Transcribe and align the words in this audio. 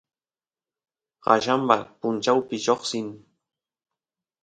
qallamba 1.23 1.77
punchawpi 1.99 2.55
lloqsin 2.65 3.07